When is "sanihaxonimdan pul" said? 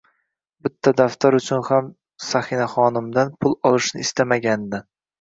2.31-3.57